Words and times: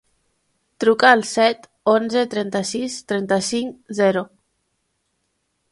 Truca 0.83 1.11
al 1.17 1.21
set, 1.31 1.67
onze, 1.93 2.23
trenta-sis, 2.33 2.97
trenta-cinc, 3.13 3.79
zero. 4.01 4.29